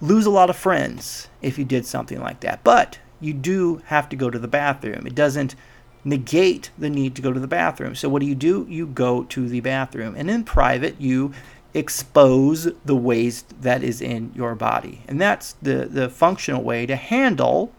lose 0.00 0.26
a 0.26 0.30
lot 0.30 0.50
of 0.50 0.56
friends 0.56 1.28
if 1.42 1.58
you 1.58 1.64
did 1.64 1.86
something 1.86 2.20
like 2.20 2.40
that. 2.40 2.64
But 2.64 2.98
you 3.20 3.32
do 3.32 3.82
have 3.86 4.08
to 4.08 4.16
go 4.16 4.30
to 4.30 4.38
the 4.38 4.48
bathroom. 4.48 5.06
It 5.06 5.14
doesn't 5.14 5.54
negate 6.06 6.70
the 6.78 6.88
need 6.88 7.16
to 7.16 7.20
go 7.20 7.32
to 7.32 7.40
the 7.40 7.48
bathroom. 7.48 7.96
So 7.96 8.08
what 8.08 8.20
do 8.20 8.26
you 8.26 8.36
do? 8.36 8.64
You 8.70 8.86
go 8.86 9.24
to 9.24 9.48
the 9.48 9.60
bathroom. 9.60 10.14
And 10.16 10.30
in 10.30 10.44
private, 10.44 11.00
you 11.00 11.32
expose 11.74 12.72
the 12.84 12.94
waste 12.94 13.60
that 13.60 13.82
is 13.82 14.00
in 14.00 14.32
your 14.34 14.54
body. 14.54 15.02
And 15.08 15.20
that's 15.20 15.54
the, 15.60 15.86
the 15.86 16.08
functional 16.08 16.62
way 16.62 16.86
to 16.86 16.94
handle 16.94 17.72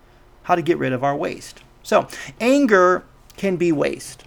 how 0.44 0.56
to 0.56 0.62
get 0.62 0.78
rid 0.78 0.92
of 0.92 1.06
our 1.06 1.16
waste. 1.16 1.62
So 1.84 2.08
anger 2.42 3.06
can 3.38 3.56
be 3.56 3.72
waste. 3.72 4.26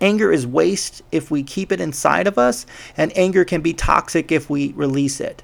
Anger 0.00 0.30
is 0.30 0.46
waste 0.46 1.02
if 1.10 1.32
we 1.32 1.42
keep 1.42 1.72
it 1.72 1.80
inside 1.80 2.28
of 2.28 2.38
us, 2.38 2.64
and 2.96 3.16
anger 3.18 3.44
can 3.44 3.60
be 3.60 3.74
toxic 3.74 4.30
if 4.30 4.48
we 4.48 4.72
release 4.74 5.20
it. 5.20 5.42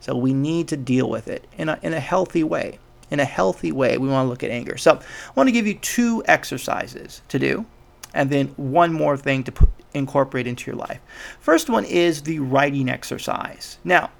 So 0.00 0.16
we 0.16 0.34
need 0.34 0.66
to 0.68 0.76
deal 0.76 1.08
with 1.08 1.28
it 1.28 1.46
in 1.56 1.68
a, 1.68 1.78
in 1.82 1.94
a 1.94 2.00
healthy 2.00 2.42
way 2.42 2.80
in 3.10 3.20
a 3.20 3.24
healthy 3.24 3.72
way, 3.72 3.98
we 3.98 4.08
want 4.08 4.26
to 4.26 4.30
look 4.30 4.42
at 4.42 4.50
anger. 4.50 4.76
So 4.76 4.92
I 4.96 5.32
want 5.34 5.48
to 5.48 5.52
give 5.52 5.66
you 5.66 5.74
two 5.74 6.22
exercises 6.26 7.22
to 7.28 7.38
do, 7.38 7.66
and 8.14 8.30
then 8.30 8.48
one 8.56 8.92
more 8.92 9.16
thing 9.16 9.44
to 9.44 9.52
put, 9.52 9.68
incorporate 9.94 10.46
into 10.46 10.70
your 10.70 10.76
life. 10.76 11.00
First 11.40 11.70
one 11.70 11.84
is 11.84 12.22
the 12.22 12.38
writing 12.38 12.88
exercise. 12.88 13.78
Now, 13.84 14.10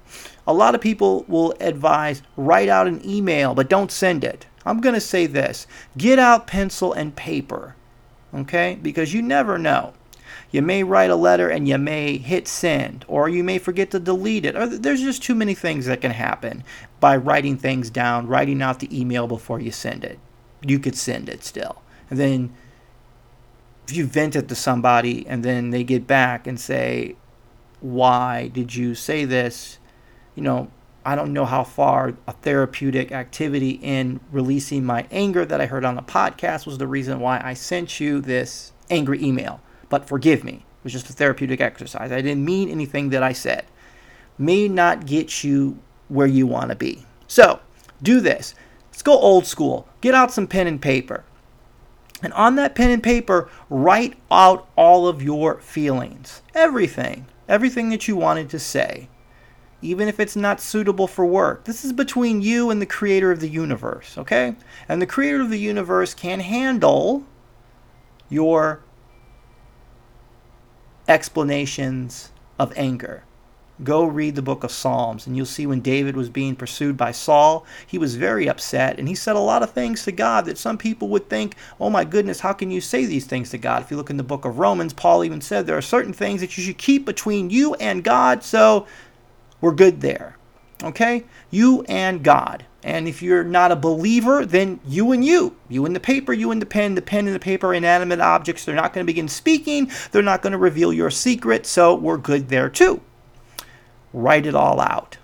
a 0.45 0.53
lot 0.53 0.75
of 0.75 0.81
people 0.81 1.25
will 1.27 1.53
advise 1.59 2.21
write 2.35 2.69
out 2.69 2.87
an 2.87 3.01
email, 3.07 3.53
but 3.53 3.69
don't 3.69 3.91
send 3.91 4.23
it. 4.23 4.45
I'm 4.65 4.81
going 4.81 4.95
to 4.95 5.01
say 5.01 5.25
this 5.25 5.67
get 5.97 6.19
out 6.19 6.47
pencil 6.47 6.93
and 6.93 7.15
paper, 7.15 7.75
okay? 8.33 8.77
Because 8.81 9.13
you 9.13 9.21
never 9.21 9.57
know. 9.57 9.93
You 10.51 10.61
may 10.61 10.83
write 10.83 11.09
a 11.09 11.15
letter 11.15 11.49
and 11.49 11.67
you 11.67 11.77
may 11.77 12.17
hit 12.17 12.47
send, 12.47 13.03
or 13.07 13.27
you 13.27 13.43
may 13.43 13.59
forget 13.59 13.91
to 13.91 13.99
delete 13.99 14.45
it. 14.45 14.55
Or 14.55 14.65
there's 14.65 15.01
just 15.01 15.23
too 15.23 15.35
many 15.35 15.53
things 15.53 15.85
that 15.85 16.01
can 16.01 16.11
happen 16.11 16.63
by 16.99 17.15
writing 17.15 17.57
things 17.57 17.89
down, 17.89 18.27
writing 18.27 18.61
out 18.61 18.79
the 18.79 18.99
email 18.99 19.27
before 19.27 19.59
you 19.59 19.71
send 19.71 20.03
it. 20.03 20.19
You 20.61 20.79
could 20.79 20.95
send 20.95 21.29
it 21.29 21.43
still. 21.43 21.81
And 22.09 22.19
then 22.19 22.53
if 23.87 23.95
you 23.95 24.05
vent 24.05 24.35
it 24.35 24.47
to 24.49 24.55
somebody 24.55 25.25
and 25.27 25.43
then 25.43 25.69
they 25.69 25.83
get 25.83 26.07
back 26.07 26.47
and 26.47 26.59
say, 26.59 27.15
Why 27.79 28.47
did 28.47 28.75
you 28.75 28.95
say 28.95 29.25
this? 29.25 29.79
You 30.35 30.43
know, 30.43 30.71
I 31.05 31.15
don't 31.15 31.33
know 31.33 31.45
how 31.45 31.63
far 31.63 32.15
a 32.27 32.33
therapeutic 32.33 33.11
activity 33.11 33.71
in 33.81 34.19
releasing 34.31 34.83
my 34.83 35.07
anger 35.11 35.45
that 35.45 35.61
I 35.61 35.65
heard 35.65 35.85
on 35.85 35.95
the 35.95 36.01
podcast 36.01 36.65
was 36.65 36.77
the 36.77 36.87
reason 36.87 37.19
why 37.19 37.41
I 37.43 37.53
sent 37.53 37.99
you 37.99 38.19
this 38.19 38.73
angry 38.89 39.23
email 39.23 39.61
but 39.89 40.07
forgive 40.07 40.43
me. 40.43 40.53
It 40.53 40.83
was 40.83 40.93
just 40.93 41.09
a 41.09 41.13
therapeutic 41.13 41.61
exercise. 41.61 42.11
I 42.11 42.21
didn't 42.21 42.45
mean 42.45 42.69
anything 42.69 43.09
that 43.09 43.23
I 43.23 43.33
said. 43.33 43.65
May 44.37 44.67
not 44.67 45.05
get 45.05 45.43
you 45.43 45.79
where 46.09 46.27
you 46.27 46.47
want 46.47 46.69
to 46.69 46.75
be. 46.75 47.05
So, 47.27 47.59
do 48.01 48.19
this. 48.19 48.55
Let's 48.91 49.01
go 49.01 49.17
old 49.17 49.45
school. 49.45 49.87
Get 50.01 50.15
out 50.15 50.31
some 50.31 50.47
pen 50.47 50.67
and 50.67 50.81
paper. 50.81 51.23
And 52.21 52.33
on 52.33 52.55
that 52.55 52.73
pen 52.73 52.89
and 52.89 53.03
paper, 53.03 53.49
write 53.69 54.15
out 54.31 54.67
all 54.75 55.07
of 55.07 55.21
your 55.21 55.59
feelings. 55.59 56.41
Everything. 56.55 57.27
Everything 57.47 57.89
that 57.89 58.07
you 58.07 58.15
wanted 58.15 58.49
to 58.49 58.59
say. 58.59 59.09
Even 59.81 60.07
if 60.07 60.19
it's 60.19 60.35
not 60.35 60.59
suitable 60.59 61.07
for 61.07 61.25
work. 61.25 61.65
This 61.65 61.85
is 61.85 61.93
between 61.93 62.41
you 62.41 62.71
and 62.71 62.81
the 62.81 62.87
creator 62.87 63.31
of 63.31 63.39
the 63.39 63.49
universe, 63.49 64.17
okay? 64.17 64.55
And 64.89 65.01
the 65.01 65.05
creator 65.05 65.41
of 65.41 65.51
the 65.51 65.59
universe 65.59 66.15
can 66.15 66.39
handle 66.39 67.23
your 68.29 68.81
explanations 71.07 72.31
of 72.57 72.73
anger. 72.75 73.23
Go 73.83 74.05
read 74.05 74.35
the 74.35 74.41
book 74.41 74.63
of 74.63 74.71
Psalms, 74.71 75.27
and 75.27 75.37
you'll 75.37 75.45
see 75.45 75.67
when 75.67 75.81
David 75.81 76.15
was 76.15 76.29
being 76.29 76.55
pursued 76.55 76.97
by 76.97 77.11
Saul, 77.11 77.65
he 77.85 77.99
was 77.99 78.15
very 78.15 78.49
upset, 78.49 78.97
and 78.97 79.07
he 79.07 79.13
said 79.13 79.35
a 79.35 79.39
lot 79.39 79.61
of 79.61 79.71
things 79.71 80.03
to 80.03 80.11
God 80.11 80.45
that 80.45 80.57
some 80.57 80.79
people 80.79 81.09
would 81.09 81.29
think, 81.29 81.55
oh 81.79 81.91
my 81.91 82.03
goodness, 82.03 82.39
how 82.39 82.53
can 82.53 82.71
you 82.71 82.81
say 82.81 83.05
these 83.05 83.27
things 83.27 83.51
to 83.51 83.57
God? 83.59 83.83
If 83.83 83.91
you 83.91 83.97
look 83.97 84.09
in 84.09 84.17
the 84.17 84.23
book 84.23 84.45
of 84.45 84.57
Romans, 84.57 84.93
Paul 84.93 85.23
even 85.23 85.41
said 85.41 85.67
there 85.67 85.77
are 85.77 85.81
certain 85.81 86.13
things 86.13 86.41
that 86.41 86.57
you 86.57 86.63
should 86.63 86.79
keep 86.79 87.05
between 87.05 87.51
you 87.51 87.75
and 87.75 88.03
God, 88.03 88.43
so 88.43 88.87
we're 89.61 89.73
good 89.73 90.01
there. 90.01 90.37
Okay? 90.83 91.25
You 91.51 91.83
and 91.83 92.23
God. 92.23 92.65
And 92.83 93.07
if 93.07 93.21
you're 93.21 93.43
not 93.43 93.71
a 93.71 93.75
believer, 93.75 94.45
then 94.45 94.79
you 94.87 95.11
and 95.11 95.25
you, 95.25 95.55
you 95.67 95.85
and 95.85 95.95
the 95.95 95.99
paper, 95.99 96.31
you 96.31 96.51
and 96.51 96.61
the 96.61 96.65
pen, 96.65 96.95
the 96.95 97.01
pen 97.01 97.25
and 97.25 97.35
the 97.35 97.39
paper, 97.39 97.67
are 97.67 97.73
inanimate 97.73 98.21
objects, 98.21 98.63
they're 98.63 98.75
not 98.75 98.93
going 98.93 99.05
to 99.05 99.11
begin 99.11 99.27
speaking. 99.27 99.91
They're 100.11 100.21
not 100.21 100.41
going 100.41 100.51
to 100.51 100.57
reveal 100.57 100.93
your 100.93 101.09
secret. 101.09 101.65
So 101.65 101.95
we're 101.95 102.17
good 102.17 102.49
there 102.49 102.69
too. 102.69 103.01
Write 104.13 104.45
it 104.45 104.55
all 104.55 104.79
out. 104.79 105.17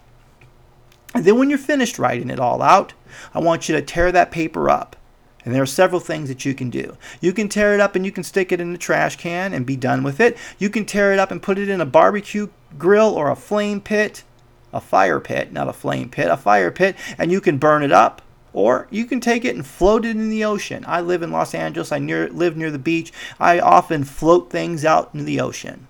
And 1.15 1.25
then 1.25 1.37
when 1.37 1.49
you're 1.49 1.59
finished 1.59 1.99
writing 1.99 2.29
it 2.29 2.39
all 2.39 2.61
out, 2.61 2.93
I 3.33 3.39
want 3.39 3.69
you 3.69 3.75
to 3.75 3.81
tear 3.81 4.11
that 4.11 4.31
paper 4.31 4.69
up. 4.69 4.95
And 5.45 5.53
there 5.53 5.61
are 5.61 5.67
several 5.67 5.99
things 5.99 6.29
that 6.29 6.45
you 6.45 6.53
can 6.53 6.69
do. 6.69 6.97
You 7.19 7.33
can 7.33 7.49
tear 7.49 7.73
it 7.73 7.81
up 7.81 7.95
and 7.95 8.05
you 8.05 8.11
can 8.11 8.23
stick 8.23 8.51
it 8.51 8.61
in 8.61 8.71
the 8.71 8.77
trash 8.77 9.17
can 9.17 9.53
and 9.53 9.65
be 9.65 9.75
done 9.75 10.01
with 10.01 10.19
it. 10.19 10.37
You 10.57 10.69
can 10.69 10.85
tear 10.85 11.11
it 11.11 11.19
up 11.19 11.31
and 11.31 11.41
put 11.41 11.59
it 11.59 11.69
in 11.69 11.81
a 11.81 11.85
barbecue 11.85 12.47
grill 12.77 13.09
or 13.09 13.29
a 13.29 13.35
flame 13.35 13.81
pit 13.81 14.23
a 14.73 14.81
fire 14.81 15.19
pit, 15.19 15.53
not 15.53 15.69
a 15.69 15.73
flame 15.73 16.09
pit, 16.09 16.27
a 16.29 16.35
fire 16.35 16.71
pit, 16.71 16.95
and 17.17 17.31
you 17.31 17.39
can 17.39 17.57
burn 17.57 17.83
it 17.83 17.91
up. 17.91 18.21
Or 18.51 18.87
you 18.91 19.05
can 19.05 19.19
take 19.19 19.45
it 19.45 19.55
and 19.55 19.65
float 19.65 20.05
it 20.05 20.11
in 20.11 20.29
the 20.29 20.45
ocean. 20.45 20.83
I 20.87 21.01
live 21.01 21.23
in 21.23 21.31
Los 21.31 21.55
Angeles. 21.55 21.91
I 21.91 21.97
near, 21.97 22.29
live 22.29 22.55
near 22.55 22.69
the 22.69 22.77
beach. 22.77 23.11
I 23.39 23.59
often 23.59 24.03
float 24.03 24.51
things 24.51 24.85
out 24.85 25.09
in 25.13 25.25
the 25.25 25.39
ocean. 25.39 25.87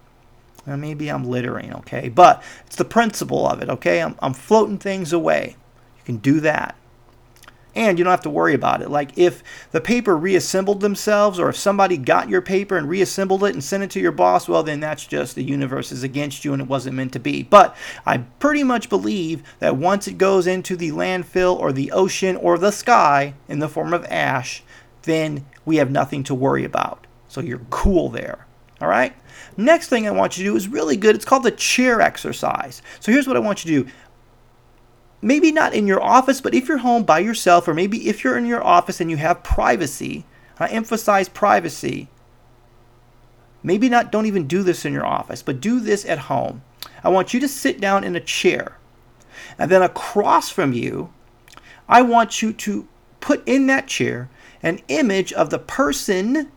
Maybe 0.66 1.10
I'm 1.10 1.26
littering, 1.26 1.74
okay? 1.74 2.10
But 2.10 2.42
it's 2.66 2.78
the 2.78 2.86
principle 2.86 3.48
of 3.48 3.62
it, 3.62 3.70
okay? 3.70 4.02
I'm, 4.02 4.16
I'm 4.20 4.34
floating 4.34 4.78
things 4.78 5.12
away. 5.12 5.58
You 5.98 6.04
can 6.06 6.18
do 6.18 6.40
that 6.40 6.76
and 7.76 7.98
you 7.98 8.04
don't 8.04 8.12
have 8.12 8.22
to 8.22 8.30
worry 8.30 8.54
about 8.54 8.82
it. 8.82 8.90
Like 8.90 9.18
if 9.18 9.44
the 9.72 9.82
paper 9.82 10.16
reassembled 10.16 10.82
themselves, 10.82 11.40
or 11.40 11.50
if 11.50 11.58
somebody 11.58 11.98
got 11.98 12.30
your 12.30 12.42
paper 12.42 12.78
and 12.78 12.88
reassembled 12.88 13.44
it 13.44 13.54
and 13.54 13.64
sent 13.64 13.84
it 13.84 13.92
to 13.92 14.00
your 14.00 14.12
boss, 14.12 14.48
well, 14.48 14.64
then 14.64 14.80
that's 14.80 15.06
just 15.06 15.36
the 15.36 15.44
universe 15.44 15.92
is 15.92 16.04
against 16.04 16.46
you 16.46 16.54
and 16.54 16.62
it 16.62 16.68
wasn't 16.68 16.96
meant 16.96 17.14
to 17.14 17.20
be. 17.20 17.44
But 17.44 17.76
I 18.06 18.20
pretty 18.40 18.64
much 18.64 18.90
believe 18.90 19.44
that 19.60 19.78
once 19.78 20.08
it 20.08 20.18
goes 20.18 20.48
into 20.48 20.76
the 20.76 20.92
landfill 20.92 21.58
or 21.58 21.72
the 21.72 21.92
ocean 21.92 22.36
or 22.36 22.58
the 22.58 22.72
sky 22.72 23.34
in 23.48 23.60
the 23.60 23.70
form 23.70 23.94
of 23.94 24.06
ash, 24.06 24.64
then 25.04 25.46
we 25.66 25.78
have 25.78 25.92
nothing 25.92 26.24
to 26.24 26.36
worry 26.36 26.64
about. 26.64 27.08
So 27.28 27.42
you're 27.42 27.62
cool 27.70 28.10
there. 28.10 28.46
All 28.84 28.90
right? 28.90 29.16
Next 29.56 29.88
thing 29.88 30.06
I 30.06 30.12
want 30.12 30.38
you 30.38 30.44
to 30.44 30.50
do 30.50 30.56
is 30.58 30.68
really 30.68 30.98
good. 30.98 31.16
It's 31.16 31.24
called 31.24 31.44
the 31.44 31.52
chair 31.52 32.02
exercise. 32.02 32.82
So 33.00 33.12
here's 33.12 33.28
what 33.28 33.38
I 33.38 33.40
want 33.40 33.64
you 33.64 33.72
to 33.72 33.84
do. 33.86 33.92
Maybe 35.22 35.54
not 35.54 35.74
in 35.74 35.88
your 35.88 36.04
office, 36.04 36.42
but 36.42 36.54
if 36.54 36.68
you're 36.68 36.80
home 36.80 37.04
by 37.04 37.20
yourself, 37.20 37.66
or 37.66 37.74
maybe 37.74 38.10
if 38.10 38.24
you're 38.24 38.38
in 38.38 38.46
your 38.46 38.62
office 38.62 39.00
and 39.00 39.10
you 39.10 39.16
have 39.16 39.42
privacy, 39.42 40.26
I 40.60 40.68
emphasize 40.68 41.30
privacy. 41.30 42.10
Maybe 43.64 43.88
not, 43.88 44.12
don't 44.12 44.26
even 44.26 44.48
do 44.48 44.64
this 44.64 44.84
in 44.84 44.92
your 44.92 45.06
office, 45.06 45.42
but 45.42 45.62
do 45.62 45.80
this 45.80 46.04
at 46.06 46.20
home. 46.20 46.62
I 47.06 47.10
want 47.10 47.34
you 47.34 47.40
to 47.40 47.48
sit 47.48 47.80
down 47.80 48.04
in 48.04 48.18
a 48.18 48.20
chair. 48.20 48.78
And 49.58 49.72
then 49.72 49.82
across 49.82 50.50
from 50.50 50.74
you, 50.74 51.14
I 51.88 52.02
want 52.02 52.42
you 52.42 52.52
to 52.52 52.88
put 53.22 53.48
in 53.48 53.68
that 53.68 53.88
chair 53.88 54.30
an 54.62 54.82
image 54.90 55.32
of 55.32 55.50
the 55.50 55.60
person 55.60 56.52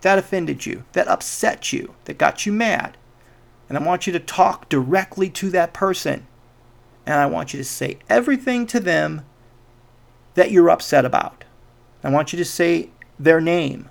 that 0.00 0.18
offended 0.18 0.66
you, 0.66 0.84
that 0.92 1.08
upset 1.08 1.72
you, 1.72 1.94
that 2.04 2.18
got 2.18 2.46
you 2.46 2.52
mad. 2.52 2.96
And 3.68 3.76
I 3.76 3.82
want 3.82 4.06
you 4.06 4.12
to 4.12 4.20
talk 4.20 4.68
directly 4.68 5.28
to 5.30 5.50
that 5.50 5.72
person. 5.72 6.26
And 7.04 7.16
I 7.16 7.26
want 7.26 7.52
you 7.52 7.58
to 7.58 7.64
say 7.64 7.98
everything 8.08 8.66
to 8.68 8.80
them 8.80 9.24
that 10.34 10.50
you're 10.50 10.70
upset 10.70 11.04
about. 11.04 11.44
I 12.02 12.10
want 12.10 12.32
you 12.32 12.36
to 12.38 12.44
say 12.44 12.90
their 13.18 13.40
name. 13.40 13.88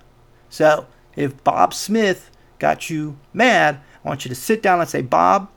So 0.50 0.88
if 1.16 1.44
Bob 1.44 1.74
Smith 1.74 2.32
got 2.60 2.90
you 2.90 3.18
mad, 3.34 3.82
I 4.04 4.08
want 4.08 4.24
you 4.24 4.30
to 4.30 4.36
sit 4.36 4.62
down 4.62 4.80
and 4.80 4.90
say, 4.90 5.02
Bob, 5.02 5.50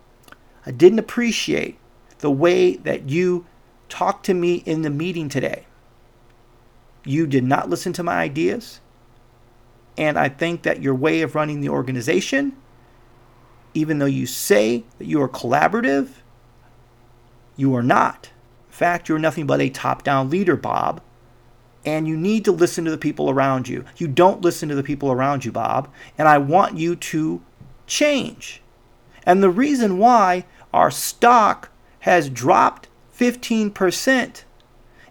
I 0.66 0.70
didn't 0.70 0.98
appreciate 0.98 1.78
the 2.18 2.30
way 2.30 2.76
that 2.76 3.08
you 3.08 3.46
talked 3.88 4.26
to 4.26 4.34
me 4.34 4.56
in 4.66 4.82
the 4.82 4.90
meeting 4.90 5.28
today. 5.28 5.66
You 7.04 7.26
did 7.26 7.44
not 7.44 7.70
listen 7.70 7.92
to 7.94 8.02
my 8.02 8.16
ideas. 8.16 8.80
And 9.96 10.18
I 10.18 10.28
think 10.28 10.62
that 10.62 10.82
your 10.82 10.94
way 10.94 11.22
of 11.22 11.34
running 11.34 11.60
the 11.60 11.68
organization, 11.68 12.56
even 13.74 13.98
though 13.98 14.06
you 14.06 14.26
say 14.26 14.84
that 14.98 15.06
you 15.06 15.20
are 15.20 15.28
collaborative, 15.28 16.08
you 17.56 17.74
are 17.74 17.82
not. 17.82 18.30
In 18.68 18.72
fact, 18.72 19.08
you're 19.08 19.18
nothing 19.18 19.46
but 19.46 19.60
a 19.60 19.68
top 19.68 20.02
down 20.02 20.30
leader, 20.30 20.56
Bob. 20.56 21.02
And 21.84 22.06
you 22.06 22.16
need 22.16 22.44
to 22.44 22.52
listen 22.52 22.84
to 22.84 22.90
the 22.90 22.98
people 22.98 23.30
around 23.30 23.68
you. 23.68 23.84
You 23.96 24.08
don't 24.08 24.42
listen 24.42 24.68
to 24.68 24.74
the 24.74 24.82
people 24.82 25.10
around 25.10 25.44
you, 25.44 25.52
Bob. 25.52 25.88
And 26.18 26.28
I 26.28 26.38
want 26.38 26.76
you 26.76 26.96
to 26.96 27.42
change. 27.86 28.62
And 29.24 29.42
the 29.42 29.50
reason 29.50 29.98
why 29.98 30.46
our 30.72 30.90
stock 30.90 31.70
has 32.00 32.30
dropped 32.30 32.88
15% 33.16 34.44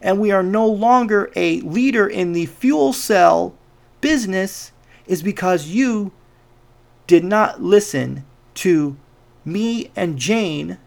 and 0.02 0.20
we 0.20 0.32
are 0.32 0.44
no 0.44 0.66
longer 0.66 1.32
a 1.36 1.62
leader 1.62 2.08
in 2.08 2.34
the 2.34 2.46
fuel 2.46 2.94
cell 2.94 3.56
business 4.02 4.72
is 5.08 5.22
because 5.24 5.68
you 5.68 6.12
did 7.08 7.24
not 7.24 7.62
listen 7.62 8.26
to 8.54 8.98
me 9.46 9.92
and 9.96 10.18
Jane 10.18 10.78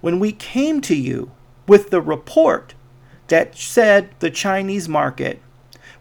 when 0.00 0.18
we 0.18 0.32
came 0.32 0.80
to 0.82 0.94
you 0.94 1.30
with 1.66 1.90
the 1.90 2.00
report 2.00 2.74
that 3.28 3.56
said 3.56 4.10
the 4.18 4.30
Chinese 4.30 4.88
market 4.88 5.40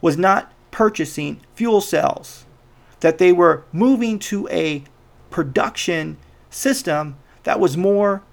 was 0.01 0.17
not 0.17 0.51
purchasing 0.71 1.39
fuel 1.55 1.79
cells, 1.79 2.45
that 2.99 3.19
they 3.19 3.31
were 3.31 3.63
moving 3.71 4.19
to 4.19 4.47
a 4.49 4.83
production 5.29 6.17
system 6.49 7.15
that 7.43 7.59
was 7.59 7.77
more 7.77 8.23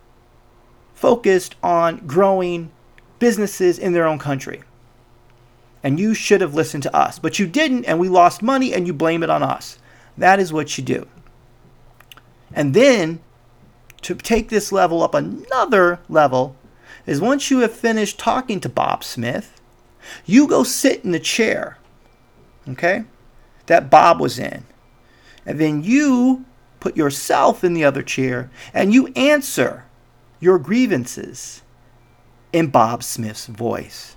focused 0.94 1.54
on 1.62 1.98
growing 2.06 2.70
businesses 3.18 3.78
in 3.78 3.92
their 3.92 4.06
own 4.06 4.18
country. 4.18 4.62
And 5.82 6.00
you 6.00 6.14
should 6.14 6.40
have 6.40 6.54
listened 6.54 6.82
to 6.84 6.96
us, 6.96 7.18
but 7.18 7.38
you 7.38 7.46
didn't, 7.46 7.84
and 7.84 7.98
we 7.98 8.08
lost 8.08 8.42
money, 8.42 8.72
and 8.72 8.86
you 8.86 8.92
blame 8.92 9.22
it 9.22 9.30
on 9.30 9.42
us. 9.42 9.78
That 10.16 10.40
is 10.40 10.52
what 10.52 10.76
you 10.76 10.84
do. 10.84 11.06
And 12.52 12.74
then 12.74 13.20
to 14.02 14.14
take 14.14 14.48
this 14.48 14.72
level 14.72 15.02
up 15.02 15.14
another 15.14 16.00
level 16.08 16.56
is 17.06 17.20
once 17.20 17.50
you 17.50 17.60
have 17.60 17.72
finished 17.72 18.18
talking 18.18 18.60
to 18.60 18.68
Bob 18.68 19.04
Smith, 19.04 19.60
you 20.24 20.46
go 20.46 20.62
sit 20.62 21.04
in 21.04 21.12
the 21.12 21.20
chair, 21.20 21.78
okay, 22.68 23.04
that 23.66 23.90
Bob 23.90 24.20
was 24.20 24.38
in. 24.38 24.64
And 25.46 25.58
then 25.58 25.82
you 25.82 26.44
put 26.80 26.96
yourself 26.96 27.64
in 27.64 27.74
the 27.74 27.84
other 27.84 28.02
chair 28.02 28.50
and 28.72 28.92
you 28.92 29.08
answer 29.16 29.84
your 30.40 30.58
grievances 30.58 31.62
in 32.52 32.68
Bob 32.68 33.02
Smith's 33.02 33.46
voice 33.46 34.16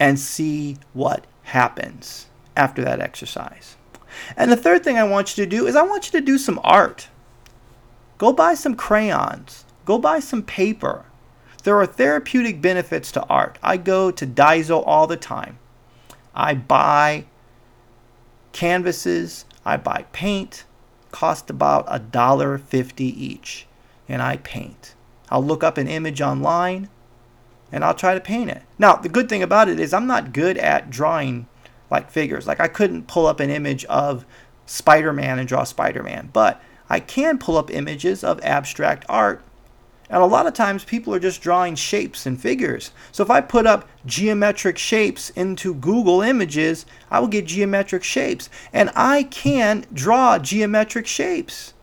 and 0.00 0.18
see 0.18 0.76
what 0.92 1.26
happens 1.42 2.26
after 2.56 2.82
that 2.84 3.00
exercise. 3.00 3.76
And 4.36 4.50
the 4.50 4.56
third 4.56 4.84
thing 4.84 4.96
I 4.98 5.04
want 5.04 5.36
you 5.36 5.44
to 5.44 5.50
do 5.50 5.66
is 5.66 5.76
I 5.76 5.82
want 5.82 6.06
you 6.06 6.18
to 6.20 6.24
do 6.24 6.38
some 6.38 6.60
art. 6.64 7.08
Go 8.16 8.32
buy 8.32 8.54
some 8.54 8.74
crayons, 8.74 9.64
go 9.84 9.98
buy 9.98 10.18
some 10.20 10.42
paper. 10.42 11.04
There 11.62 11.76
are 11.76 11.86
therapeutic 11.86 12.60
benefits 12.60 13.12
to 13.12 13.24
art. 13.24 13.58
I 13.62 13.76
go 13.76 14.10
to 14.10 14.26
Daiso 14.26 14.82
all 14.86 15.06
the 15.06 15.16
time. 15.16 15.58
I 16.34 16.54
buy 16.54 17.26
canvases, 18.52 19.44
I 19.64 19.76
buy 19.76 20.06
paint, 20.12 20.64
cost 21.10 21.50
about 21.50 21.84
a 21.88 21.98
dollar 21.98 22.58
fifty 22.58 23.06
each, 23.06 23.66
and 24.08 24.22
I 24.22 24.38
paint. 24.38 24.94
I'll 25.30 25.44
look 25.44 25.62
up 25.62 25.78
an 25.78 25.88
image 25.88 26.20
online 26.20 26.88
and 27.70 27.84
I'll 27.84 27.94
try 27.94 28.14
to 28.14 28.20
paint 28.20 28.50
it. 28.50 28.62
Now, 28.78 28.96
the 28.96 29.08
good 29.08 29.28
thing 29.28 29.42
about 29.42 29.68
it 29.68 29.78
is 29.78 29.92
I'm 29.92 30.06
not 30.06 30.32
good 30.32 30.58
at 30.58 30.90
drawing 30.90 31.46
like 31.90 32.10
figures. 32.10 32.46
Like 32.46 32.60
I 32.60 32.68
couldn't 32.68 33.06
pull 33.06 33.26
up 33.26 33.40
an 33.40 33.50
image 33.50 33.84
of 33.86 34.24
Spider-Man 34.66 35.38
and 35.38 35.48
draw 35.48 35.64
Spider-Man, 35.64 36.30
but 36.32 36.62
I 36.90 37.00
can 37.00 37.38
pull 37.38 37.56
up 37.56 37.70
images 37.70 38.24
of 38.24 38.40
abstract 38.42 39.04
art. 39.08 39.42
And 40.10 40.22
a 40.22 40.26
lot 40.26 40.46
of 40.46 40.54
times 40.54 40.84
people 40.84 41.14
are 41.14 41.20
just 41.20 41.42
drawing 41.42 41.74
shapes 41.74 42.24
and 42.24 42.40
figures. 42.40 42.92
So 43.12 43.22
if 43.22 43.30
I 43.30 43.42
put 43.42 43.66
up 43.66 43.86
geometric 44.06 44.78
shapes 44.78 45.28
into 45.30 45.74
Google 45.74 46.22
Images, 46.22 46.86
I 47.10 47.20
will 47.20 47.28
get 47.28 47.44
geometric 47.44 48.02
shapes. 48.02 48.48
And 48.72 48.90
I 48.96 49.24
can 49.24 49.84
draw 49.92 50.38
geometric 50.38 51.06
shapes 51.06 51.74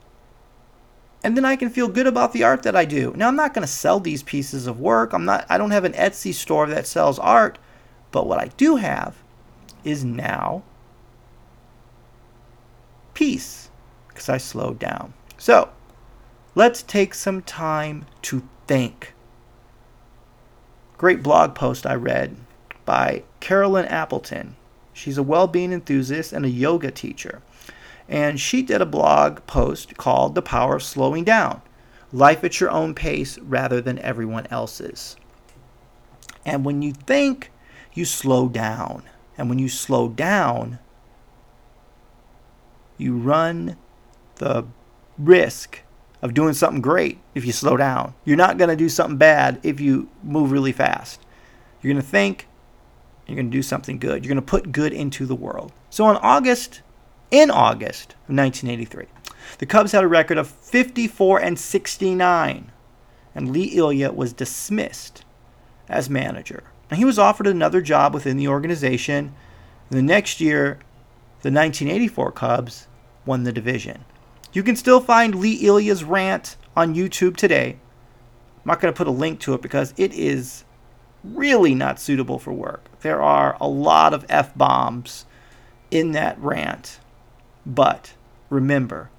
and 1.25 1.35
then 1.35 1.43
I 1.43 1.55
can 1.55 1.71
feel 1.71 1.87
good 1.87 2.05
about 2.05 2.33
the 2.33 2.43
art 2.43 2.61
that 2.61 2.75
I 2.75 2.85
do. 2.85 3.11
Now 3.15 3.27
I'm 3.27 3.35
not 3.35 3.55
going 3.55 3.65
to 3.65 3.73
sell 3.73 3.99
these 3.99 4.21
pieces 4.21 4.67
of 4.67 4.79
work. 4.79 5.11
I'm 5.11 5.25
not 5.25 5.43
I 5.49 5.57
don't 5.57 5.71
have 5.71 5.83
an 5.83 5.93
Etsy 5.93 6.31
store 6.31 6.67
that 6.67 6.85
sells 6.85 7.17
art, 7.17 7.57
but 8.11 8.27
what 8.27 8.39
I 8.39 8.49
do 8.57 8.75
have 8.75 9.15
is 9.83 10.05
now 10.05 10.61
peace 13.15 13.71
because 14.07 14.29
I 14.29 14.37
slowed 14.37 14.77
down. 14.77 15.15
So, 15.35 15.69
let's 16.53 16.83
take 16.83 17.15
some 17.15 17.41
time 17.41 18.05
to 18.21 18.47
think. 18.67 19.15
Great 20.99 21.23
blog 21.23 21.55
post 21.55 21.87
I 21.87 21.95
read 21.95 22.37
by 22.85 23.23
Carolyn 23.39 23.85
Appleton. 23.85 24.55
She's 24.93 25.17
a 25.17 25.23
well-being 25.23 25.73
enthusiast 25.73 26.33
and 26.33 26.45
a 26.45 26.49
yoga 26.49 26.91
teacher 26.91 27.41
and 28.07 28.39
she 28.39 28.61
did 28.61 28.81
a 28.81 28.85
blog 28.85 29.45
post 29.47 29.97
called 29.97 30.35
The 30.35 30.41
Power 30.41 30.75
of 30.75 30.83
Slowing 30.83 31.23
Down 31.23 31.61
Life 32.11 32.43
at 32.43 32.59
Your 32.59 32.69
Own 32.69 32.93
Pace 32.93 33.37
Rather 33.39 33.81
Than 33.81 33.99
Everyone 33.99 34.47
Else's. 34.47 35.15
And 36.45 36.63
when 36.63 36.81
you 36.81 36.93
think, 36.93 37.51
you 37.93 38.05
slow 38.05 38.47
down. 38.47 39.03
And 39.37 39.49
when 39.49 39.57
you 39.57 39.67
slow 39.67 40.07
down, 40.07 40.79
you 42.97 43.17
run 43.17 43.77
the 44.35 44.65
risk 45.17 45.81
of 46.21 46.33
doing 46.33 46.53
something 46.53 46.81
great 46.81 47.19
if 47.33 47.45
you 47.45 47.51
slow 47.51 47.77
down. 47.77 48.13
You're 48.23 48.37
not 48.37 48.57
going 48.57 48.69
to 48.69 48.75
do 48.75 48.89
something 48.89 49.17
bad 49.17 49.59
if 49.63 49.79
you 49.79 50.09
move 50.23 50.51
really 50.51 50.71
fast. 50.71 51.21
You're 51.81 51.93
going 51.93 52.03
to 52.03 52.09
think, 52.09 52.47
you're 53.27 53.35
going 53.35 53.49
to 53.49 53.57
do 53.57 53.63
something 53.63 53.97
good. 53.97 54.23
You're 54.23 54.33
going 54.33 54.45
to 54.45 54.49
put 54.49 54.71
good 54.71 54.93
into 54.93 55.25
the 55.25 55.35
world. 55.35 55.71
So 55.89 56.05
on 56.05 56.17
August 56.17 56.81
in 57.31 57.51
August 57.51 58.13
of 58.27 58.35
1983. 58.35 59.05
The 59.57 59.65
Cubs 59.65 59.91
had 59.91 60.03
a 60.03 60.07
record 60.07 60.37
of 60.37 60.47
54 60.47 61.39
and 61.39 61.59
69, 61.59 62.71
and 63.33 63.51
Lee 63.51 63.77
Elia 63.77 64.11
was 64.11 64.33
dismissed 64.33 65.23
as 65.87 66.09
manager. 66.09 66.63
And 66.89 66.97
he 66.99 67.05
was 67.05 67.19
offered 67.19 67.47
another 67.47 67.81
job 67.81 68.13
within 68.13 68.37
the 68.37 68.47
organization. 68.47 69.33
The 69.89 70.01
next 70.01 70.39
year, 70.41 70.79
the 71.41 71.51
1984 71.51 72.31
Cubs 72.31 72.87
won 73.25 73.43
the 73.43 73.51
division. 73.51 74.05
You 74.53 74.63
can 74.63 74.75
still 74.75 75.01
find 75.01 75.35
Lee 75.35 75.67
Elia's 75.67 76.03
rant 76.03 76.55
on 76.75 76.95
YouTube 76.95 77.35
today. 77.35 77.77
I'm 78.57 78.69
not 78.69 78.79
going 78.79 78.93
to 78.93 78.97
put 78.97 79.07
a 79.07 79.11
link 79.11 79.39
to 79.41 79.53
it 79.53 79.61
because 79.61 79.93
it 79.97 80.13
is 80.13 80.63
really 81.23 81.75
not 81.75 81.99
suitable 81.99 82.39
for 82.39 82.53
work. 82.53 82.85
There 83.01 83.21
are 83.21 83.57
a 83.59 83.67
lot 83.67 84.13
of 84.13 84.25
F 84.29 84.55
bombs 84.55 85.25
in 85.91 86.11
that 86.13 86.39
rant. 86.39 86.99
But 87.65 88.13
remember, 88.49 89.09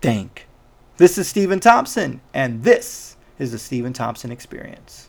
think. 0.00 0.48
This 0.96 1.16
is 1.18 1.28
Steven 1.28 1.60
Thompson, 1.60 2.20
and 2.34 2.64
this 2.64 3.16
is 3.38 3.52
the 3.52 3.58
Steven 3.58 3.92
Thompson 3.92 4.30
Experience. 4.30 5.08